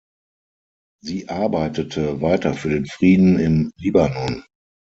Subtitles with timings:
[1.03, 4.43] Sie arbeitete weiter für den Frieden im Libanon.